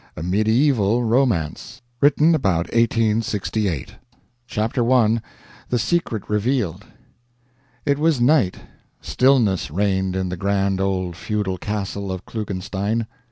[0.17, 3.97] A MEDIEVAL ROMANCE [written about 1868]
[4.47, 5.21] CHAPTER I
[5.69, 6.85] THE SECRET REVEALED.
[7.85, 8.61] It was night.
[8.99, 13.05] Stillness reigned in the grand old feudal castle of Klugenstein.